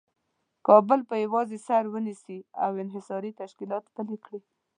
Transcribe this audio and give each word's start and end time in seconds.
کابل 0.67 0.99
په 1.09 1.15
یوازې 1.25 1.57
سر 1.67 1.83
ونیسي 1.93 2.37
او 2.63 2.71
انحصاري 2.83 3.31
تشکیلات 3.41 3.83
پلي 3.95 4.17
کړي. 4.25 4.39